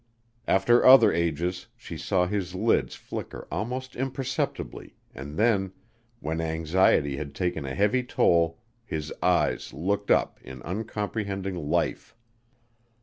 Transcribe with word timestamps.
After 0.47 0.83
other 0.83 1.13
ages 1.13 1.67
she 1.77 1.95
saw 1.95 2.25
his 2.25 2.55
lids 2.55 2.95
flicker 2.95 3.47
almost 3.51 3.95
imperceptibly 3.95 4.95
and 5.13 5.37
then, 5.37 5.73
when 6.21 6.41
anxiety 6.41 7.17
had 7.17 7.35
taken 7.35 7.65
a 7.65 7.75
heavy 7.75 8.01
toll, 8.01 8.57
his 8.83 9.13
eyes 9.21 9.73
looked 9.73 10.09
up 10.09 10.39
in 10.41 10.63
uncomprehending 10.63 11.69
life. 11.69 12.15